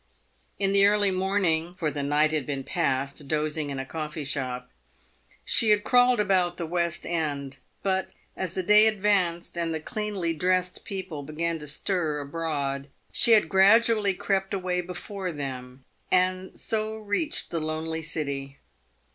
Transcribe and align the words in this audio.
In 0.57 0.73
the 0.73 0.87
early 0.87 1.11
morning— 1.11 1.75
for 1.77 1.91
the 1.91 2.01
night 2.01 2.31
had 2.31 2.47
been 2.47 2.63
passed 2.63 3.27
dozing 3.27 3.69
in 3.69 3.77
a 3.77 3.85
coffee 3.85 4.23
shop— 4.23 4.71
she 5.45 5.69
had 5.69 5.83
crawled 5.83 6.19
about 6.19 6.57
the 6.57 6.65
"West 6.65 7.05
end; 7.05 7.59
but 7.83 8.09
as 8.35 8.55
the 8.55 8.63
day 8.63 8.87
ad 8.87 8.99
vanced, 8.99 9.55
and 9.55 9.75
the 9.75 9.79
cleanly 9.79 10.33
dressed 10.33 10.85
people 10.85 11.21
began 11.21 11.59
to 11.59 11.67
stir 11.67 12.19
abroad, 12.19 12.87
she 13.11 13.33
had 13.33 13.47
.gradually 13.47 14.15
crept 14.15 14.55
away 14.55 14.81
before 14.81 15.31
them, 15.31 15.85
and 16.11 16.59
so 16.59 16.97
reached 16.97 17.51
the 17.51 17.59
lonely 17.59 18.01
City. 18.01 18.57